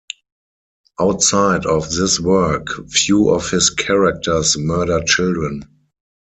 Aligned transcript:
Outside 0.99 1.67
of 1.67 1.91
this 1.91 2.19
work, 2.19 2.69
few 2.89 3.29
of 3.29 3.51
his 3.51 3.69
characters 3.69 4.57
murder 4.57 5.03
children. 5.05 5.61